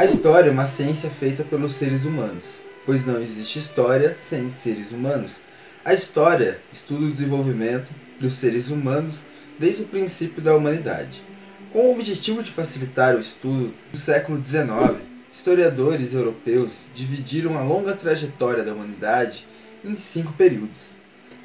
[0.00, 4.92] A história é uma ciência feita pelos seres humanos, pois não existe história sem seres
[4.92, 5.42] humanos.
[5.84, 9.26] A história estuda o desenvolvimento dos seres humanos
[9.58, 11.22] desde o princípio da humanidade.
[11.70, 17.92] Com o objetivo de facilitar o estudo do século XIX, historiadores europeus dividiram a longa
[17.92, 19.46] trajetória da humanidade
[19.84, 20.92] em cinco períodos.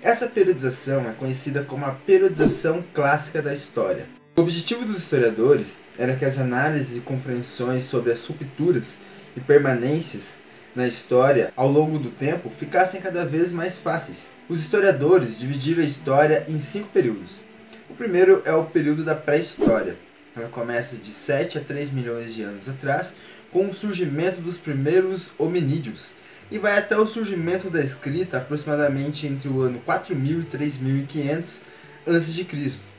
[0.01, 4.14] Essa periodização é conhecida como a periodização clássica da história.
[4.37, 8.99] O objetivo dos historiadores era que as análises e compreensões sobre as rupturas
[9.33, 10.39] e permanências
[10.75, 14.35] na história ao longo do tempo ficassem cada vez mais fáceis.
[14.49, 17.45] Os historiadores dividiram a história em cinco períodos.
[17.89, 19.95] O primeiro é o período da pré-história.
[20.35, 23.15] Ela começa de 7 a 3 milhões de anos atrás,
[23.53, 26.15] com o surgimento dos primeiros hominídeos,
[26.51, 31.61] e vai até o surgimento da escrita aproximadamente entre o ano 4000 e 3500
[32.05, 32.94] a.C.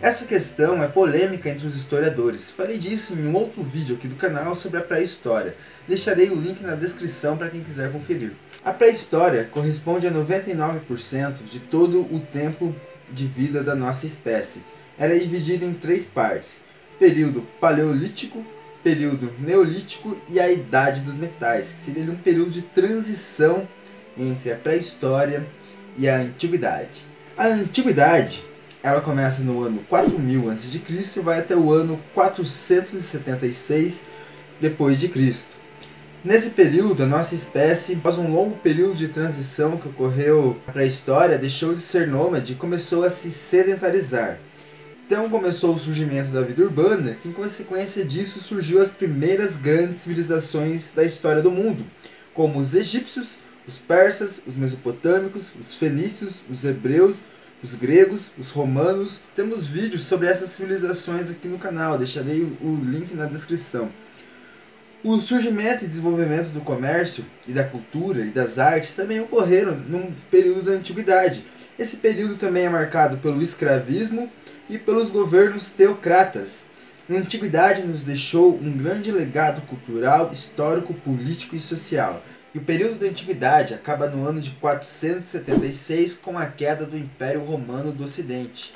[0.00, 2.52] Essa questão é polêmica entre os historiadores.
[2.52, 5.56] Falei disso em um outro vídeo aqui do canal sobre a pré-história.
[5.88, 8.30] Deixarei o link na descrição para quem quiser conferir.
[8.64, 12.72] A pré-história corresponde a 99% de todo o tempo
[13.10, 14.62] de vida da nossa espécie.
[14.96, 16.60] Ela é dividida em três partes:
[16.96, 18.44] período paleolítico,
[18.84, 23.66] período neolítico e a idade dos metais, que seria um período de transição
[24.16, 25.44] entre a pré-história
[25.96, 27.04] e a antiguidade.
[27.36, 28.44] A antiguidade
[28.82, 30.80] ela começa no ano 4000 a.C.
[31.16, 34.02] e vai até o ano 476
[34.60, 35.56] depois de Cristo.
[36.24, 40.86] Nesse período, a nossa espécie, após um longo período de transição que ocorreu para a
[40.86, 44.38] história, deixou de ser nômade e começou a se sedentarizar.
[45.06, 50.00] Então começou o surgimento da vida urbana, que em consequência disso surgiu as primeiras grandes
[50.00, 51.84] civilizações da história do mundo,
[52.34, 57.22] como os egípcios, os persas, os mesopotâmicos, os fenícios, os hebreus,
[57.62, 59.20] os gregos, os romanos.
[59.34, 63.90] Temos vídeos sobre essas civilizações aqui no canal, deixarei o link na descrição.
[65.02, 70.12] O surgimento e desenvolvimento do comércio e da cultura e das artes também ocorreram num
[70.30, 71.44] período da antiguidade.
[71.78, 74.28] Esse período também é marcado pelo escravismo
[74.68, 76.66] e pelos governos teocratas.
[77.08, 82.22] A antiguidade nos deixou um grande legado cultural, histórico, político e social.
[82.58, 87.92] O período da antiguidade acaba no ano de 476 com a queda do Império Romano
[87.92, 88.72] do Ocidente.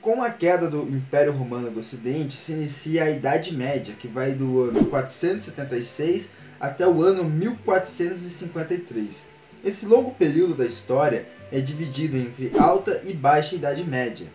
[0.00, 4.30] Com a queda do Império Romano do Ocidente se inicia a Idade Média, que vai
[4.30, 6.28] do ano 476
[6.60, 9.26] até o ano 1453.
[9.64, 14.28] Esse longo período da história é dividido entre Alta e Baixa Idade Média.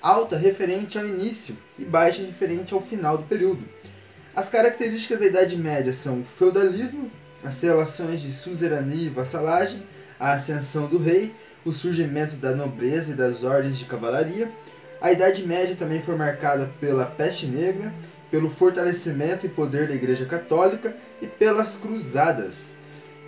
[0.00, 3.68] Alta referente ao início e baixa referente ao final do período.
[4.34, 7.10] As características da Idade Média são o feudalismo,
[7.44, 9.82] as relações de suzerania e vassalagem,
[10.18, 11.34] a ascensão do rei,
[11.64, 14.50] o surgimento da nobreza e das ordens de cavalaria,
[15.00, 17.92] a Idade Média também foi marcada pela peste negra,
[18.30, 22.74] pelo fortalecimento e poder da Igreja Católica e pelas cruzadas.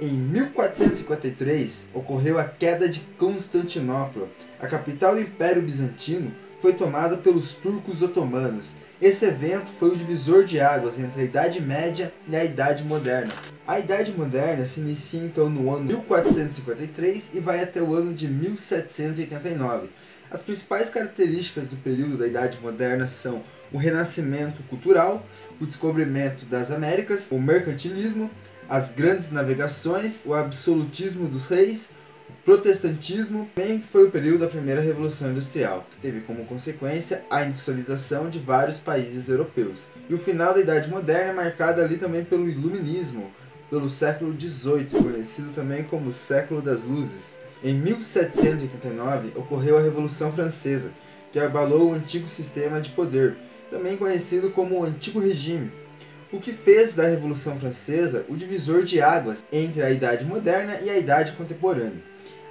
[0.00, 4.28] Em 1453 ocorreu a queda de Constantinopla.
[4.58, 8.74] A capital do Império Bizantino foi tomada pelos turcos otomanos.
[9.00, 13.32] Esse evento foi o divisor de águas entre a Idade Média e a Idade Moderna.
[13.66, 18.28] A Idade Moderna se inicia então no ano 1453 e vai até o ano de
[18.28, 19.88] 1789.
[20.30, 25.26] As principais características do período da Idade Moderna são o renascimento cultural,
[25.60, 28.30] o descobrimento das Américas, o mercantilismo,
[28.68, 31.90] as grandes navegações, o absolutismo dos reis,
[32.30, 33.50] o protestantismo.
[33.56, 38.38] Também foi o período da primeira Revolução Industrial, que teve como consequência a industrialização de
[38.38, 39.88] vários países europeus.
[40.08, 43.32] E o final da Idade Moderna é marcado ali também pelo Iluminismo,
[43.70, 47.38] pelo século XVIII, conhecido também como século das luzes.
[47.64, 50.92] Em 1789 ocorreu a Revolução Francesa,
[51.32, 53.36] que abalou o antigo sistema de poder,
[53.70, 55.72] também conhecido como o Antigo Regime,
[56.32, 60.90] o que fez da Revolução Francesa o divisor de águas entre a Idade Moderna e
[60.90, 62.02] a Idade Contemporânea.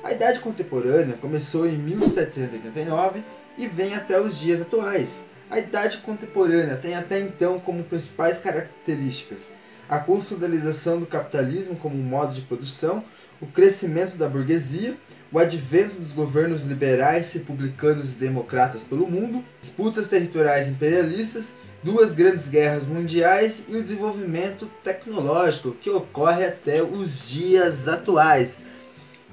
[0.03, 3.23] A Idade Contemporânea começou em 1789
[3.57, 5.25] e vem até os dias atuais.
[5.49, 9.51] A Idade Contemporânea tem até então como principais características
[9.89, 13.03] a consolidação do capitalismo como modo de produção,
[13.41, 14.97] o crescimento da burguesia,
[15.31, 21.53] o advento dos governos liberais, republicanos e democratas pelo mundo, disputas territoriais imperialistas,
[21.83, 28.57] duas grandes guerras mundiais e o desenvolvimento tecnológico que ocorre até os dias atuais.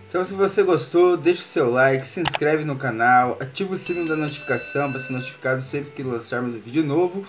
[0.09, 4.07] Então se você gostou, deixa o seu like, se inscreve no canal, ativa o sininho
[4.07, 7.25] da notificação para ser notificado sempre que lançarmos um vídeo novo.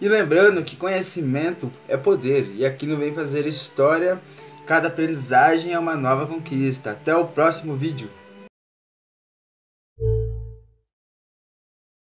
[0.00, 4.20] E lembrando que conhecimento é poder e aqui não vem fazer história
[4.66, 6.90] Cada aprendizagem é uma nova conquista.
[6.90, 8.10] Até o próximo vídeo.